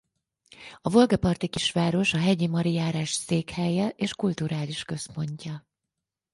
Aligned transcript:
A 0.81 0.89
Volga 0.89 1.17
parti 1.17 1.47
kisváros 1.47 2.13
a 2.13 2.17
Hegyi 2.17 2.47
mari 2.47 2.71
járás 2.73 3.11
székhelye 3.11 3.87
és 3.89 4.13
kulturális 4.13 4.83
központja. 4.83 5.67